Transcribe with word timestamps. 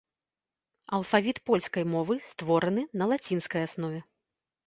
Алфавіт 0.97 1.41
польскай 1.49 1.85
мовы 1.93 2.17
створаны 2.29 2.85
на 3.01 3.09
лацінскай 3.11 3.61
аснове. 3.67 4.01